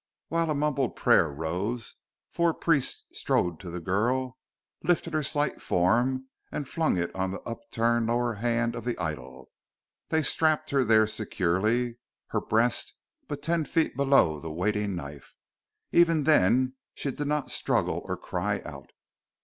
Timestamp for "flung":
6.67-6.97